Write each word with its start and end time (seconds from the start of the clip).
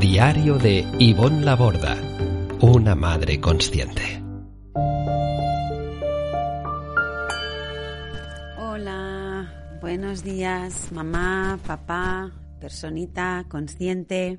Diario 0.00 0.58
de 0.58 0.84
Ivonne 0.98 1.42
Laborda, 1.42 1.96
una 2.60 2.94
madre 2.94 3.40
consciente. 3.40 4.22
Hola, 8.58 9.78
buenos 9.80 10.22
días, 10.22 10.92
mamá, 10.92 11.58
papá, 11.66 12.30
personita 12.60 13.46
consciente. 13.48 14.38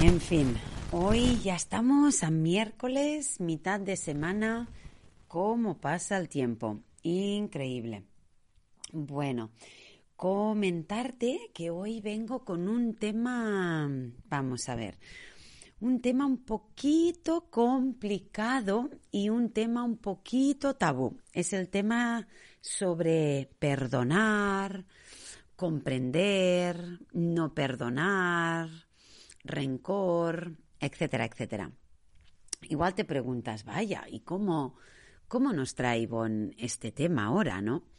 En 0.00 0.18
fin, 0.18 0.56
hoy 0.92 1.38
ya 1.44 1.54
estamos 1.54 2.22
a 2.22 2.30
miércoles, 2.30 3.38
mitad 3.38 3.80
de 3.80 3.96
semana. 3.98 4.66
¿Cómo 5.28 5.78
pasa 5.78 6.16
el 6.16 6.30
tiempo? 6.30 6.80
Increíble. 7.02 8.04
Bueno, 8.92 9.50
comentarte 10.22 11.50
que 11.52 11.70
hoy 11.70 12.00
vengo 12.00 12.44
con 12.44 12.68
un 12.68 12.94
tema, 12.94 13.90
vamos 14.28 14.68
a 14.68 14.76
ver, 14.76 14.96
un 15.80 16.00
tema 16.00 16.26
un 16.26 16.44
poquito 16.44 17.50
complicado 17.50 18.88
y 19.10 19.30
un 19.30 19.50
tema 19.50 19.82
un 19.82 19.96
poquito 19.96 20.76
tabú. 20.76 21.18
Es 21.32 21.52
el 21.52 21.70
tema 21.70 22.28
sobre 22.60 23.50
perdonar, 23.58 24.84
comprender, 25.56 27.00
no 27.12 27.52
perdonar, 27.52 28.68
rencor, 29.42 30.52
etcétera, 30.78 31.24
etcétera. 31.24 31.72
Igual 32.68 32.94
te 32.94 33.04
preguntas, 33.04 33.64
vaya, 33.64 34.04
¿y 34.08 34.20
cómo, 34.20 34.76
cómo 35.26 35.52
nos 35.52 35.74
trae 35.74 35.98
Ivonne 35.98 36.54
este 36.58 36.92
tema 36.92 37.24
ahora, 37.24 37.60
no? 37.60 37.91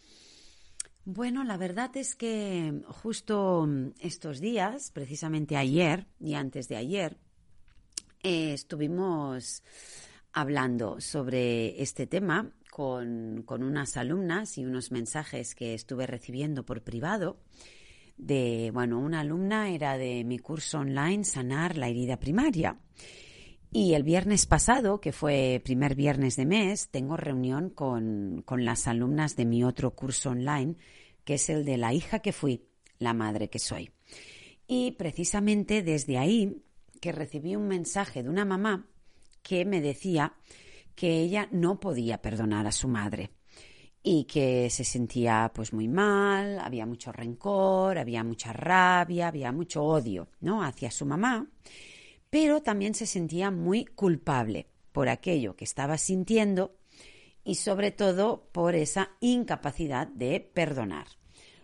Bueno, 1.05 1.43
la 1.43 1.57
verdad 1.57 1.95
es 1.97 2.15
que 2.15 2.81
justo 2.87 3.67
estos 3.99 4.39
días, 4.39 4.89
precisamente 4.91 5.57
ayer 5.57 6.07
y 6.17 6.35
antes 6.35 6.69
de 6.69 6.77
ayer, 6.77 7.17
eh, 8.23 8.53
estuvimos 8.53 9.63
hablando 10.31 11.01
sobre 11.01 11.81
este 11.81 12.07
tema 12.07 12.51
con, 12.71 13.43
con, 13.45 13.63
unas 13.63 13.97
alumnas 13.97 14.57
y 14.57 14.63
unos 14.63 14.91
mensajes 14.91 15.55
que 15.55 15.73
estuve 15.73 16.07
recibiendo 16.07 16.65
por 16.65 16.83
privado 16.83 17.37
de, 18.15 18.71
bueno, 18.73 18.97
una 18.99 19.19
alumna 19.19 19.71
era 19.71 19.97
de 19.97 20.23
mi 20.23 20.39
curso 20.39 20.79
online 20.79 21.25
Sanar 21.25 21.75
la 21.75 21.89
herida 21.89 22.17
primaria. 22.17 22.77
Y 23.75 23.95
el 23.95 24.03
viernes 24.03 24.45
pasado, 24.45 25.01
que 25.01 25.11
fue 25.11 25.59
primer 25.65 25.95
viernes 25.95 26.35
de 26.35 26.45
mes, 26.45 26.89
tengo 26.89 27.17
reunión 27.17 27.71
con, 27.71 28.43
con 28.45 28.65
las 28.65 28.87
alumnas 28.87 29.35
de 29.35 29.45
mi 29.45 29.63
otro 29.63 29.95
curso 29.95 30.29
online, 30.29 30.75
que 31.23 31.33
es 31.33 31.49
el 31.49 31.65
de 31.65 31.77
la 31.77 31.91
hija 31.91 32.19
que 32.19 32.33
fui, 32.33 32.67
la 32.99 33.15
madre 33.15 33.49
que 33.49 33.57
soy. 33.57 33.89
Y 34.67 34.91
precisamente 34.91 35.81
desde 35.81 36.19
ahí 36.19 36.63
que 37.01 37.11
recibí 37.11 37.55
un 37.55 37.67
mensaje 37.67 38.21
de 38.21 38.29
una 38.29 38.45
mamá 38.45 38.85
que 39.41 39.65
me 39.65 39.81
decía 39.81 40.35
que 40.93 41.21
ella 41.21 41.49
no 41.51 41.79
podía 41.79 42.21
perdonar 42.21 42.67
a 42.67 42.71
su 42.71 42.87
madre 42.87 43.31
y 44.03 44.25
que 44.25 44.69
se 44.69 44.83
sentía 44.83 45.51
pues 45.51 45.73
muy 45.73 45.87
mal, 45.87 46.59
había 46.59 46.85
mucho 46.85 47.11
rencor, 47.11 47.97
había 47.97 48.23
mucha 48.23 48.53
rabia, 48.53 49.29
había 49.29 49.51
mucho 49.51 49.83
odio, 49.83 50.27
¿no? 50.41 50.61
hacia 50.61 50.91
su 50.91 51.07
mamá 51.07 51.49
pero 52.33 52.63
también 52.63 52.95
se 52.95 53.05
sentía 53.05 53.51
muy 53.51 53.85
culpable 53.85 54.65
por 54.91 55.07
aquello 55.07 55.55
que 55.55 55.65
estaba 55.65 55.99
sintiendo 55.99 56.75
y 57.43 57.53
sobre 57.53 57.91
todo 57.91 58.49
por 58.51 58.73
esa 58.73 59.11
incapacidad 59.19 60.07
de 60.07 60.39
perdonar. 60.39 61.05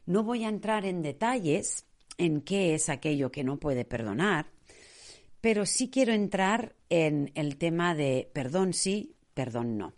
No 0.06 0.24
voy 0.24 0.44
a 0.44 0.50
entrar 0.50 0.86
en 0.86 1.02
detalles 1.02 1.88
en 2.20 2.42
qué 2.42 2.76
es 2.76 2.88
aquello 2.90 3.32
que 3.32 3.44
no 3.44 3.58
puede 3.60 3.84
perdonar, 3.84 4.52
pero 5.42 5.66
sí 5.66 5.90
quiero 5.90 6.14
entrar 6.14 6.76
en 6.90 7.32
el 7.34 7.58
tema 7.58 7.96
de 7.96 8.30
perdón 8.32 8.74
sí, 8.74 9.16
perdón 9.34 9.76
no. 9.76 9.96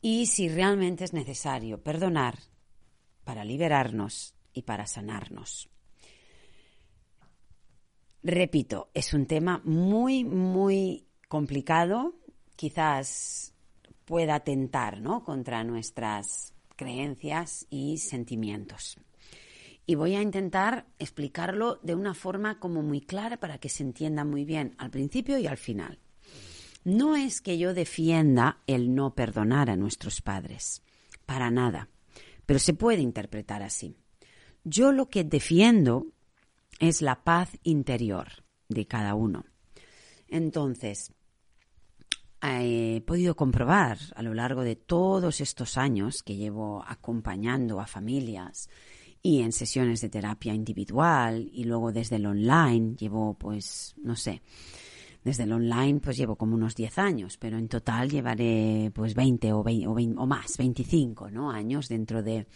Y 0.00 0.24
si 0.24 0.48
realmente 0.48 1.04
es 1.04 1.12
necesario 1.12 1.82
perdonar 1.82 2.38
para 3.24 3.44
liberarnos 3.44 4.34
y 4.54 4.62
para 4.62 4.86
sanarnos. 4.86 5.68
Repito, 8.22 8.90
es 8.94 9.14
un 9.14 9.26
tema 9.26 9.60
muy, 9.64 10.24
muy 10.24 11.06
complicado, 11.28 12.14
quizás 12.54 13.52
pueda 14.04 14.36
atentar 14.36 15.00
¿no? 15.00 15.24
contra 15.24 15.64
nuestras 15.64 16.54
creencias 16.76 17.66
y 17.68 17.98
sentimientos. 17.98 18.98
Y 19.86 19.96
voy 19.96 20.14
a 20.14 20.22
intentar 20.22 20.86
explicarlo 21.00 21.80
de 21.82 21.96
una 21.96 22.14
forma 22.14 22.60
como 22.60 22.82
muy 22.82 23.00
clara 23.00 23.38
para 23.38 23.58
que 23.58 23.68
se 23.68 23.82
entienda 23.82 24.24
muy 24.24 24.44
bien 24.44 24.76
al 24.78 24.90
principio 24.90 25.38
y 25.38 25.48
al 25.48 25.56
final. 25.56 25.98
No 26.84 27.16
es 27.16 27.40
que 27.40 27.58
yo 27.58 27.74
defienda 27.74 28.62
el 28.66 28.94
no 28.94 29.14
perdonar 29.14 29.70
a 29.70 29.76
nuestros 29.76 30.20
padres, 30.20 30.82
para 31.26 31.50
nada, 31.50 31.88
pero 32.46 32.60
se 32.60 32.74
puede 32.74 33.00
interpretar 33.00 33.62
así. 33.62 33.96
Yo 34.64 34.92
lo 34.92 35.08
que 35.08 35.24
defiendo 35.24 36.06
es 36.82 37.00
la 37.00 37.22
paz 37.22 37.56
interior 37.62 38.26
de 38.68 38.88
cada 38.88 39.14
uno. 39.14 39.44
Entonces, 40.26 41.12
he 42.42 43.00
podido 43.06 43.36
comprobar 43.36 43.98
a 44.16 44.22
lo 44.22 44.34
largo 44.34 44.64
de 44.64 44.74
todos 44.74 45.40
estos 45.40 45.78
años 45.78 46.24
que 46.24 46.34
llevo 46.34 46.82
acompañando 46.84 47.78
a 47.78 47.86
familias 47.86 48.68
y 49.22 49.42
en 49.42 49.52
sesiones 49.52 50.00
de 50.00 50.08
terapia 50.08 50.54
individual 50.54 51.48
y 51.52 51.62
luego 51.62 51.92
desde 51.92 52.16
el 52.16 52.26
online 52.26 52.96
llevo 52.96 53.34
pues 53.34 53.94
no 54.02 54.16
sé 54.16 54.42
desde 55.22 55.44
el 55.44 55.52
online 55.52 56.00
pues 56.00 56.16
llevo 56.16 56.34
como 56.34 56.56
unos 56.56 56.74
10 56.74 56.98
años 56.98 57.36
pero 57.36 57.58
en 57.58 57.68
total 57.68 58.10
llevaré 58.10 58.90
pues 58.92 59.14
20 59.14 59.52
o, 59.52 59.62
20, 59.62 59.86
o, 59.86 59.92
o 59.92 60.26
más 60.26 60.56
25 60.56 61.30
¿no? 61.30 61.52
años 61.52 61.88
dentro 61.88 62.24
de 62.24 62.48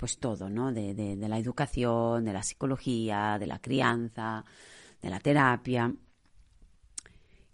pues 0.00 0.18
todo, 0.18 0.48
¿no? 0.48 0.72
De, 0.72 0.94
de, 0.94 1.28
la 1.28 1.38
educación, 1.38 2.24
de 2.24 2.32
la 2.32 2.42
psicología, 2.42 3.36
de 3.38 3.46
la 3.46 3.58
crianza, 3.58 4.46
de 5.02 5.10
la 5.10 5.20
terapia. 5.20 5.94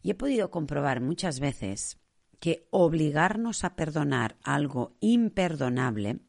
Y 0.01 0.11
he 0.11 0.15
podido 0.15 0.49
comprobar 0.49 1.01
muchas 1.01 1.41
veces 1.41 1.99
que 2.39 2.69
obligarnos 2.71 3.65
a 3.65 3.75
perdonar 3.75 4.37
algo 4.45 4.97
imperdonable 5.01 6.21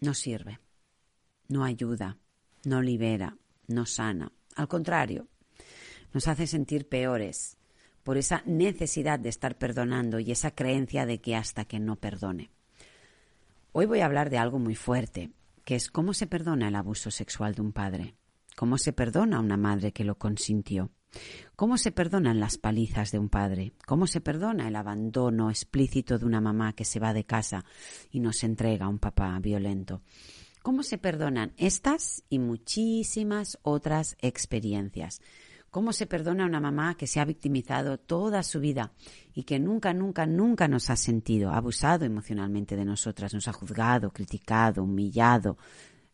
no 0.00 0.14
sirve, 0.14 0.60
no 1.48 1.62
ayuda, 1.62 2.16
no 2.64 2.80
libera, 2.80 3.36
no 3.66 3.84
sana. 3.84 4.32
Al 4.54 4.66
contrario, 4.66 5.28
nos 6.14 6.26
hace 6.26 6.46
sentir 6.46 6.88
peores 6.88 7.58
por 8.02 8.16
esa 8.16 8.42
necesidad 8.46 9.18
de 9.18 9.28
estar 9.28 9.58
perdonando 9.58 10.20
y 10.20 10.30
esa 10.30 10.52
creencia 10.52 11.04
de 11.04 11.20
que 11.20 11.36
hasta 11.36 11.66
que 11.66 11.80
no 11.80 11.96
perdone. 11.96 12.55
Hoy 13.78 13.84
voy 13.84 14.00
a 14.00 14.06
hablar 14.06 14.30
de 14.30 14.38
algo 14.38 14.58
muy 14.58 14.74
fuerte, 14.74 15.32
que 15.66 15.74
es 15.74 15.90
cómo 15.90 16.14
se 16.14 16.26
perdona 16.26 16.68
el 16.68 16.76
abuso 16.76 17.10
sexual 17.10 17.54
de 17.54 17.60
un 17.60 17.74
padre, 17.74 18.14
cómo 18.56 18.78
se 18.78 18.94
perdona 18.94 19.36
a 19.36 19.40
una 19.40 19.58
madre 19.58 19.92
que 19.92 20.02
lo 20.02 20.16
consintió, 20.16 20.92
cómo 21.56 21.76
se 21.76 21.92
perdonan 21.92 22.40
las 22.40 22.56
palizas 22.56 23.12
de 23.12 23.18
un 23.18 23.28
padre, 23.28 23.74
cómo 23.86 24.06
se 24.06 24.22
perdona 24.22 24.66
el 24.66 24.76
abandono 24.76 25.50
explícito 25.50 26.18
de 26.18 26.24
una 26.24 26.40
mamá 26.40 26.72
que 26.72 26.86
se 26.86 27.00
va 27.00 27.12
de 27.12 27.26
casa 27.26 27.66
y 28.10 28.20
nos 28.20 28.44
entrega 28.44 28.86
a 28.86 28.88
un 28.88 28.98
papá 28.98 29.38
violento. 29.40 30.00
¿Cómo 30.62 30.82
se 30.82 30.96
perdonan 30.96 31.52
estas 31.58 32.24
y 32.30 32.38
muchísimas 32.38 33.58
otras 33.60 34.16
experiencias? 34.22 35.20
¿Cómo 35.76 35.92
se 35.92 36.06
perdona 36.06 36.44
a 36.44 36.46
una 36.46 36.58
mamá 36.58 36.96
que 36.96 37.06
se 37.06 37.20
ha 37.20 37.26
victimizado 37.26 37.98
toda 37.98 38.42
su 38.42 38.60
vida 38.60 38.94
y 39.34 39.42
que 39.42 39.58
nunca, 39.58 39.92
nunca, 39.92 40.24
nunca 40.24 40.68
nos 40.68 40.88
ha 40.88 40.96
sentido, 40.96 41.50
abusado 41.50 42.06
emocionalmente 42.06 42.76
de 42.76 42.86
nosotras, 42.86 43.34
nos 43.34 43.46
ha 43.46 43.52
juzgado, 43.52 44.10
criticado, 44.10 44.84
humillado, 44.84 45.58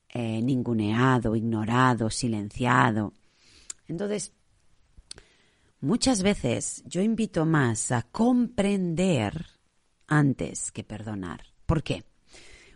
eh, 0.08 0.42
ninguneado, 0.42 1.36
ignorado, 1.36 2.10
silenciado? 2.10 3.12
Entonces, 3.86 4.32
muchas 5.78 6.24
veces 6.24 6.82
yo 6.84 7.00
invito 7.00 7.46
más 7.46 7.92
a 7.92 8.02
comprender 8.02 9.46
antes 10.08 10.72
que 10.72 10.82
perdonar. 10.82 11.44
¿Por 11.66 11.84
qué? 11.84 12.02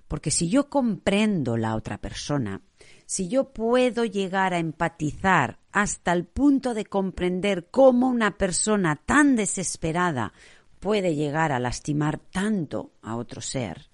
Porque 0.07 0.31
si 0.31 0.49
yo 0.49 0.71
comprendo 0.71 1.57
la 1.57 1.75
otra 1.75 1.99
persona, 1.99 2.63
si 3.07 3.27
yo 3.27 3.53
puedo 3.53 4.05
llegar 4.05 4.55
a 4.55 4.61
empatizar 4.61 5.59
hasta 5.77 6.15
el 6.15 6.25
punto 6.25 6.73
de 6.73 6.87
comprender 6.87 7.67
cómo 7.71 8.09
una 8.09 8.39
persona 8.39 8.97
tan 8.97 9.37
desesperada 9.37 10.33
puede 10.81 11.15
llegar 11.15 11.53
a 11.53 11.59
lastimar 11.59 12.19
tanto 12.19 12.93
a 13.03 13.15
otro 13.15 13.43
ser, 13.43 13.91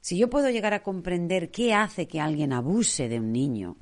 si 0.00 0.18
yo 0.18 0.28
puedo 0.28 0.50
llegar 0.50 0.74
a 0.74 0.82
comprender 0.82 1.52
qué 1.52 1.72
hace 1.72 2.08
que 2.08 2.20
alguien 2.20 2.52
abuse 2.52 3.08
de 3.08 3.20
un 3.20 3.30
niño, 3.30 3.76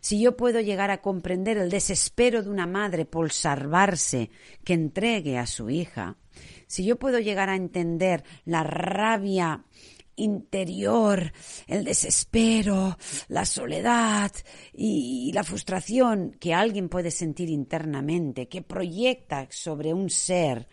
si 0.00 0.18
yo 0.18 0.34
puedo 0.38 0.60
llegar 0.60 0.90
a 0.90 1.02
comprender 1.02 1.58
el 1.58 1.68
desespero 1.68 2.42
de 2.42 2.48
una 2.48 2.66
madre 2.66 3.04
por 3.04 3.32
salvarse 3.32 4.30
que 4.64 4.72
entregue 4.72 5.36
a 5.36 5.44
su 5.44 5.68
hija, 5.68 6.16
si 6.66 6.86
yo 6.86 6.98
puedo 6.98 7.18
llegar 7.18 7.50
a 7.50 7.56
entender 7.56 8.24
la 8.46 8.62
rabia 8.62 9.62
interior, 10.18 11.32
el 11.66 11.84
desespero, 11.84 12.96
la 13.28 13.44
soledad 13.44 14.30
y, 14.72 15.32
la 15.32 15.44
frustración 15.44 16.36
que 16.38 16.54
alguien 16.54 16.88
puede 16.88 17.10
sentir 17.10 17.48
internamente, 17.48 18.48
que 18.48 18.62
proyecta 18.62 19.46
sobre 19.50 19.94
un 19.94 20.10
ser 20.10 20.68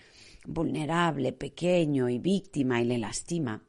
vulnerable, 0.45 1.33
pequeño 1.33 2.09
y 2.09 2.19
víctima 2.19 2.81
y 2.81 2.85
le 2.85 2.97
lastima, 2.97 3.63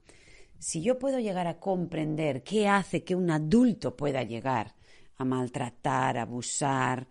si 0.58 0.82
yo 0.82 0.99
puedo 0.99 1.19
llegar 1.19 1.46
a 1.46 1.58
comprender 1.58 2.43
qué 2.43 2.67
hace 2.69 3.05
que 3.05 3.14
un 3.14 3.31
adulto 3.31 3.96
pueda 3.96 4.22
llegar 4.22 4.75
a 5.17 5.25
maltratar, 5.25 6.19
abusar, 6.19 7.08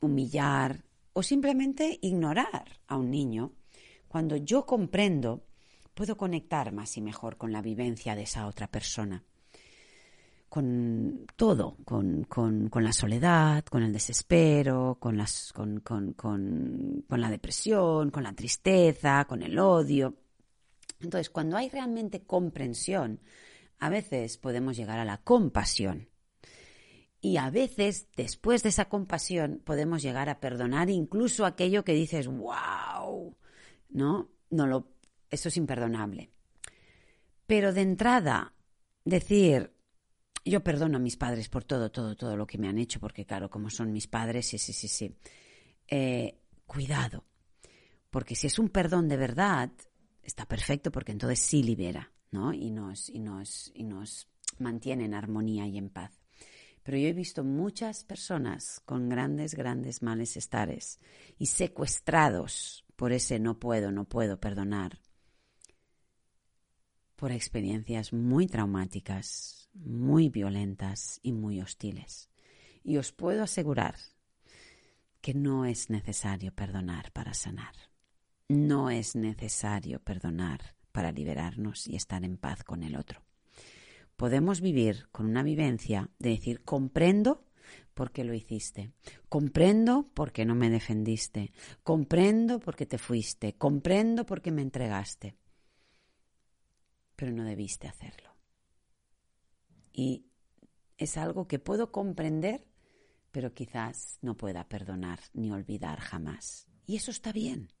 humillar 0.00 0.84
o 1.12 1.22
simplemente 1.22 1.98
ignorar 2.02 2.80
a 2.86 2.96
un 2.96 3.10
niño, 3.10 3.52
cuando 4.08 4.36
yo 4.36 4.66
comprendo, 4.66 5.44
puedo 5.94 6.16
conectar 6.16 6.72
más 6.72 6.96
y 6.96 7.00
mejor 7.00 7.36
con 7.36 7.52
la 7.52 7.62
vivencia 7.62 8.14
de 8.14 8.22
esa 8.22 8.46
otra 8.46 8.66
persona. 8.66 9.22
Con 10.48 11.26
todo, 11.34 11.76
con, 11.84 12.26
la 12.72 12.92
soledad, 12.92 13.64
con 13.64 13.82
el 13.82 13.92
desespero, 13.92 14.98
con, 15.00 15.16
las, 15.16 15.52
con, 15.52 15.80
con 15.80 17.04
la 17.08 17.30
depresión, 17.30 18.10
con 18.10 18.22
la 18.22 18.34
tristeza, 18.34 19.24
con 19.24 19.42
el 19.42 19.58
odio. 19.58 20.14
Entonces, 21.00 21.30
cuando 21.30 21.56
hay 21.56 21.68
realmente 21.68 22.22
comprensión, 22.22 23.20
a 23.78 23.88
veces 23.88 24.38
podemos 24.38 24.76
llegar 24.76 24.98
a 24.98 25.04
la 25.04 25.18
compasión. 25.18 26.08
Y 27.20 27.38
a 27.38 27.50
veces, 27.50 28.08
después 28.16 28.62
de 28.62 28.68
esa 28.68 28.84
compasión, 28.84 29.62
podemos 29.64 30.02
llegar 30.02 30.28
a 30.28 30.40
perdonar 30.40 30.90
incluso 30.90 31.46
aquello 31.46 31.82
que 31.82 31.94
dices, 31.94 32.26
wow, 32.28 33.34
¿no? 33.88 34.28
No 34.50 34.66
lo, 34.66 34.93
eso 35.34 35.48
es 35.48 35.56
imperdonable. 35.56 36.30
Pero 37.46 37.72
de 37.72 37.82
entrada, 37.82 38.54
decir, 39.04 39.72
yo 40.44 40.62
perdono 40.62 40.96
a 40.96 41.00
mis 41.00 41.16
padres 41.16 41.48
por 41.48 41.64
todo, 41.64 41.90
todo, 41.90 42.16
todo 42.16 42.36
lo 42.36 42.46
que 42.46 42.58
me 42.58 42.68
han 42.68 42.78
hecho, 42.78 43.00
porque 43.00 43.26
claro, 43.26 43.50
como 43.50 43.70
son 43.70 43.92
mis 43.92 44.06
padres, 44.06 44.46
sí, 44.46 44.58
sí, 44.58 44.72
sí, 44.72 44.88
sí. 44.88 45.14
Eh, 45.88 46.40
cuidado, 46.66 47.24
porque 48.10 48.34
si 48.34 48.46
es 48.46 48.58
un 48.58 48.68
perdón 48.68 49.08
de 49.08 49.16
verdad, 49.16 49.70
está 50.22 50.46
perfecto 50.46 50.90
porque 50.90 51.12
entonces 51.12 51.40
sí 51.40 51.62
libera, 51.62 52.12
¿no? 52.30 52.52
Y 52.52 52.70
nos, 52.70 53.10
y 53.10 53.18
nos, 53.18 53.70
y 53.74 53.84
nos 53.84 54.28
mantiene 54.58 55.04
en 55.04 55.14
armonía 55.14 55.66
y 55.66 55.76
en 55.78 55.90
paz. 55.90 56.12
Pero 56.82 56.98
yo 56.98 57.08
he 57.08 57.12
visto 57.12 57.44
muchas 57.44 58.04
personas 58.04 58.80
con 58.84 59.08
grandes, 59.08 59.54
grandes 59.54 60.02
malestares 60.02 61.00
y 61.38 61.46
secuestrados 61.46 62.84
por 62.96 63.12
ese 63.12 63.38
no 63.38 63.58
puedo, 63.58 63.90
no 63.90 64.04
puedo 64.04 64.38
perdonar, 64.38 65.00
por 67.16 67.32
experiencias 67.32 68.12
muy 68.12 68.46
traumáticas, 68.46 69.68
muy 69.74 70.28
violentas 70.28 71.20
y 71.22 71.32
muy 71.32 71.60
hostiles. 71.60 72.28
Y 72.82 72.96
os 72.96 73.12
puedo 73.12 73.42
asegurar 73.42 73.96
que 75.20 75.34
no 75.34 75.64
es 75.64 75.90
necesario 75.90 76.52
perdonar 76.54 77.10
para 77.12 77.32
sanar. 77.32 77.74
No 78.48 78.90
es 78.90 79.16
necesario 79.16 80.00
perdonar 80.00 80.74
para 80.92 81.12
liberarnos 81.12 81.86
y 81.86 81.96
estar 81.96 82.24
en 82.24 82.36
paz 82.36 82.62
con 82.62 82.82
el 82.82 82.94
otro. 82.96 83.24
Podemos 84.16 84.60
vivir 84.60 85.08
con 85.10 85.26
una 85.26 85.42
vivencia 85.42 86.10
de 86.18 86.30
decir, 86.30 86.62
comprendo 86.62 87.46
por 87.94 88.12
qué 88.12 88.22
lo 88.24 88.34
hiciste, 88.34 88.92
comprendo 89.28 90.10
por 90.14 90.30
qué 90.30 90.44
no 90.44 90.54
me 90.54 90.70
defendiste, 90.70 91.52
comprendo 91.82 92.60
por 92.60 92.76
qué 92.76 92.86
te 92.86 92.98
fuiste, 92.98 93.54
comprendo 93.54 94.26
por 94.26 94.42
qué 94.42 94.50
me 94.50 94.62
entregaste, 94.62 95.36
pero 97.16 97.32
no 97.32 97.44
debiste 97.44 97.88
hacerlo. 97.88 98.30
Y 99.92 100.26
es 100.98 101.16
algo 101.16 101.46
que 101.46 101.58
puedo 101.58 101.92
comprender, 101.92 102.66
pero 103.30 103.54
quizás 103.54 104.18
no 104.22 104.36
pueda 104.36 104.68
perdonar 104.68 105.20
ni 105.32 105.50
olvidar 105.50 106.00
jamás. 106.00 106.68
Y 106.86 106.96
eso 106.96 107.10
está 107.10 107.32
bien. 107.32 107.72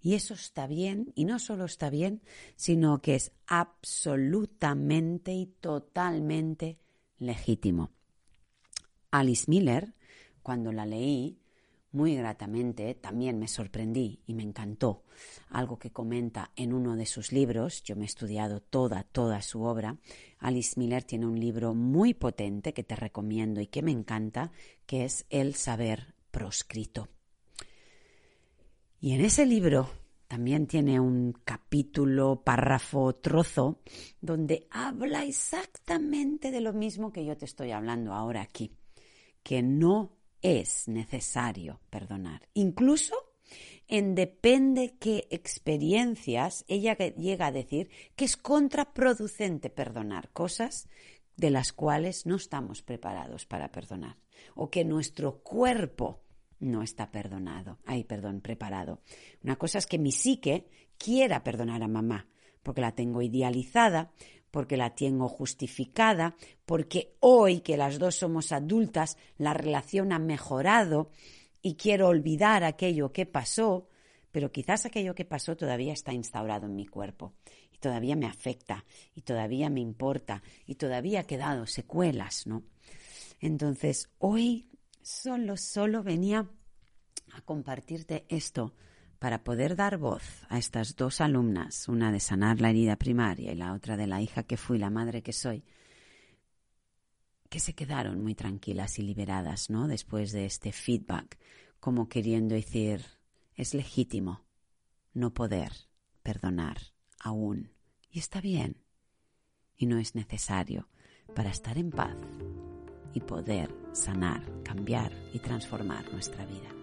Y 0.00 0.14
eso 0.14 0.34
está 0.34 0.66
bien, 0.68 1.12
y 1.16 1.24
no 1.24 1.40
solo 1.40 1.64
está 1.64 1.90
bien, 1.90 2.22
sino 2.54 3.02
que 3.02 3.16
es 3.16 3.32
absolutamente 3.46 5.32
y 5.32 5.46
totalmente 5.46 6.78
legítimo. 7.18 7.90
Alice 9.10 9.46
Miller, 9.48 9.94
cuando 10.42 10.70
la 10.70 10.86
leí, 10.86 11.40
muy 11.98 12.14
gratamente, 12.14 12.94
también 12.94 13.40
me 13.40 13.48
sorprendí 13.48 14.20
y 14.24 14.34
me 14.34 14.44
encantó. 14.44 15.02
Algo 15.50 15.80
que 15.80 15.90
comenta 15.90 16.52
en 16.54 16.72
uno 16.72 16.94
de 16.94 17.06
sus 17.06 17.32
libros, 17.32 17.82
yo 17.82 17.96
me 17.96 18.02
he 18.02 18.06
estudiado 18.06 18.60
toda, 18.60 19.02
toda 19.02 19.42
su 19.42 19.62
obra. 19.62 19.98
Alice 20.38 20.78
Miller 20.78 21.02
tiene 21.02 21.26
un 21.26 21.40
libro 21.40 21.74
muy 21.74 22.14
potente 22.14 22.72
que 22.72 22.84
te 22.84 22.94
recomiendo 22.94 23.60
y 23.60 23.66
que 23.66 23.82
me 23.82 23.90
encanta, 23.90 24.52
que 24.86 25.04
es 25.04 25.26
El 25.28 25.56
saber 25.56 26.14
proscrito. 26.30 27.08
Y 29.00 29.14
en 29.14 29.24
ese 29.24 29.44
libro 29.44 29.90
también 30.28 30.68
tiene 30.68 31.00
un 31.00 31.32
capítulo, 31.44 32.44
párrafo, 32.44 33.16
trozo, 33.16 33.80
donde 34.20 34.68
habla 34.70 35.24
exactamente 35.24 36.52
de 36.52 36.60
lo 36.60 36.72
mismo 36.72 37.12
que 37.12 37.24
yo 37.24 37.36
te 37.36 37.44
estoy 37.44 37.72
hablando 37.72 38.12
ahora 38.12 38.42
aquí, 38.42 38.70
que 39.42 39.64
no 39.64 40.17
es 40.42 40.88
necesario 40.88 41.80
perdonar. 41.90 42.48
Incluso 42.54 43.14
en 43.86 44.14
depende 44.14 44.96
qué 44.98 45.26
experiencias, 45.30 46.64
ella 46.68 46.94
llega 46.94 47.46
a 47.46 47.52
decir 47.52 47.90
que 48.16 48.26
es 48.26 48.36
contraproducente 48.36 49.70
perdonar 49.70 50.30
cosas 50.32 50.88
de 51.36 51.50
las 51.50 51.72
cuales 51.72 52.26
no 52.26 52.36
estamos 52.36 52.82
preparados 52.82 53.46
para 53.46 53.70
perdonar 53.70 54.18
o 54.54 54.70
que 54.70 54.84
nuestro 54.84 55.38
cuerpo 55.42 56.22
no 56.60 56.82
está 56.82 57.10
perdonado, 57.10 57.78
ay, 57.86 58.04
perdón, 58.04 58.40
preparado. 58.40 59.00
Una 59.42 59.56
cosa 59.56 59.78
es 59.78 59.86
que 59.86 59.98
mi 59.98 60.12
psique 60.12 60.68
quiera 60.98 61.44
perdonar 61.44 61.82
a 61.82 61.88
mamá, 61.88 62.28
porque 62.62 62.80
la 62.80 62.92
tengo 62.92 63.22
idealizada, 63.22 64.12
porque 64.50 64.76
la 64.76 64.94
tengo 64.94 65.28
justificada, 65.28 66.36
porque 66.64 67.16
hoy 67.20 67.60
que 67.60 67.76
las 67.76 67.98
dos 67.98 68.16
somos 68.16 68.52
adultas, 68.52 69.16
la 69.36 69.54
relación 69.54 70.12
ha 70.12 70.18
mejorado 70.18 71.10
y 71.62 71.74
quiero 71.74 72.08
olvidar 72.08 72.64
aquello 72.64 73.12
que 73.12 73.26
pasó, 73.26 73.88
pero 74.30 74.52
quizás 74.52 74.86
aquello 74.86 75.14
que 75.14 75.24
pasó 75.24 75.56
todavía 75.56 75.92
está 75.92 76.12
instaurado 76.12 76.66
en 76.66 76.76
mi 76.76 76.86
cuerpo 76.86 77.34
y 77.72 77.78
todavía 77.78 78.16
me 78.16 78.26
afecta 78.26 78.84
y 79.14 79.22
todavía 79.22 79.70
me 79.70 79.80
importa 79.80 80.42
y 80.66 80.76
todavía 80.76 81.20
ha 81.20 81.24
quedado 81.24 81.66
secuelas, 81.66 82.46
¿no? 82.46 82.62
Entonces, 83.40 84.10
hoy 84.18 84.68
solo, 85.02 85.56
solo 85.56 86.02
venía 86.02 86.48
a 87.32 87.40
compartirte 87.42 88.24
esto 88.28 88.74
para 89.18 89.42
poder 89.42 89.74
dar 89.74 89.98
voz 89.98 90.22
a 90.48 90.58
estas 90.58 90.94
dos 90.96 91.20
alumnas, 91.20 91.88
una 91.88 92.12
de 92.12 92.20
sanar 92.20 92.60
la 92.60 92.70
herida 92.70 92.96
primaria 92.96 93.52
y 93.52 93.56
la 93.56 93.72
otra 93.72 93.96
de 93.96 94.06
la 94.06 94.22
hija 94.22 94.44
que 94.44 94.56
fui, 94.56 94.78
la 94.78 94.90
madre 94.90 95.22
que 95.22 95.32
soy, 95.32 95.64
que 97.48 97.60
se 97.60 97.74
quedaron 97.74 98.22
muy 98.22 98.34
tranquilas 98.34 98.98
y 98.98 99.02
liberadas, 99.02 99.70
¿no? 99.70 99.88
Después 99.88 100.32
de 100.32 100.44
este 100.44 100.72
feedback, 100.72 101.38
como 101.80 102.08
queriendo 102.08 102.54
decir, 102.54 103.04
es 103.54 103.74
legítimo 103.74 104.44
no 105.14 105.34
poder 105.34 105.72
perdonar 106.22 106.78
aún. 107.18 107.72
Y 108.10 108.18
está 108.18 108.40
bien. 108.40 108.82
Y 109.76 109.86
no 109.86 109.98
es 109.98 110.14
necesario 110.14 110.88
para 111.34 111.50
estar 111.50 111.78
en 111.78 111.90
paz 111.90 112.16
y 113.14 113.20
poder 113.20 113.74
sanar, 113.92 114.62
cambiar 114.62 115.12
y 115.32 115.38
transformar 115.38 116.10
nuestra 116.12 116.44
vida. 116.46 116.77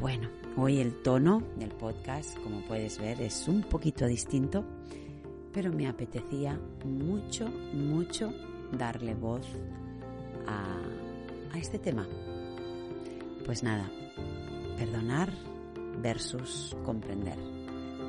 Bueno, 0.00 0.30
hoy 0.56 0.80
el 0.80 1.02
tono 1.02 1.42
del 1.56 1.72
podcast, 1.72 2.34
como 2.38 2.62
puedes 2.62 2.98
ver, 2.98 3.20
es 3.20 3.46
un 3.48 3.60
poquito 3.60 4.06
distinto, 4.06 4.64
pero 5.52 5.70
me 5.74 5.86
apetecía 5.86 6.58
mucho, 6.86 7.46
mucho 7.74 8.32
darle 8.72 9.14
voz 9.14 9.46
a, 10.46 11.54
a 11.54 11.58
este 11.58 11.78
tema. 11.78 12.08
Pues 13.44 13.62
nada, 13.62 13.90
perdonar 14.78 15.30
versus 16.00 16.74
comprender. 16.82 17.36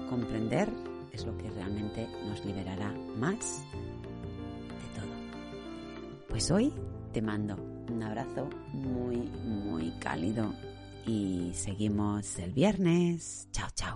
Comprender 0.09 0.69
es 1.11 1.25
lo 1.25 1.37
que 1.37 1.49
realmente 1.49 2.07
nos 2.25 2.45
liberará 2.45 2.93
más 3.17 3.65
de 4.79 5.01
todo. 5.01 5.13
Pues 6.29 6.49
hoy 6.51 6.73
te 7.11 7.21
mando 7.21 7.57
Un 7.89 8.01
abrazo 8.01 8.49
muy, 8.71 9.17
muy 9.17 9.91
cálido 9.99 10.53
y 11.05 11.51
seguimos 11.53 12.37
el 12.39 12.51
viernes. 12.51 13.47
Chao, 13.51 13.69
chao. 13.75 13.95